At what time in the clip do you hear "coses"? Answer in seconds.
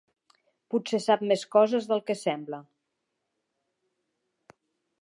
1.57-1.91